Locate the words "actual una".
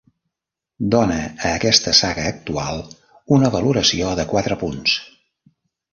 2.31-3.55